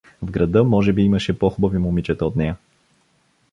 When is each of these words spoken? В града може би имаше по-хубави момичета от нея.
В 0.21 0.31
града 0.31 0.63
може 0.63 0.93
би 0.93 1.01
имаше 1.01 1.39
по-хубави 1.39 1.77
момичета 1.77 2.25
от 2.25 2.35
нея. 2.35 2.57